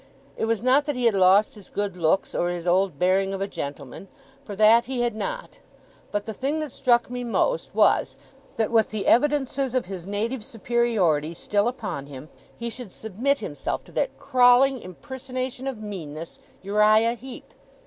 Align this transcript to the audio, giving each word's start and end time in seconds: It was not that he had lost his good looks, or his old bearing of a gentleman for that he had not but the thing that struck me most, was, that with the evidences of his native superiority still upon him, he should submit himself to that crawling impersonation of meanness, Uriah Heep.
It 0.35 0.45
was 0.45 0.63
not 0.63 0.85
that 0.85 0.95
he 0.95 1.05
had 1.05 1.13
lost 1.13 1.53
his 1.53 1.69
good 1.69 1.95
looks, 1.95 2.33
or 2.33 2.49
his 2.49 2.65
old 2.65 2.97
bearing 2.97 3.35
of 3.35 3.39
a 3.41 3.47
gentleman 3.47 4.07
for 4.43 4.55
that 4.55 4.85
he 4.85 5.01
had 5.03 5.13
not 5.15 5.59
but 6.11 6.25
the 6.25 6.33
thing 6.33 6.59
that 6.59 6.71
struck 6.71 7.11
me 7.11 7.23
most, 7.23 7.75
was, 7.75 8.17
that 8.55 8.71
with 8.71 8.89
the 8.89 9.05
evidences 9.05 9.75
of 9.75 9.85
his 9.85 10.07
native 10.07 10.43
superiority 10.43 11.35
still 11.35 11.67
upon 11.67 12.07
him, 12.07 12.29
he 12.57 12.67
should 12.71 12.91
submit 12.91 13.37
himself 13.37 13.83
to 13.83 13.91
that 13.91 14.17
crawling 14.17 14.81
impersonation 14.81 15.67
of 15.67 15.77
meanness, 15.83 16.39
Uriah 16.63 17.13
Heep. 17.13 17.53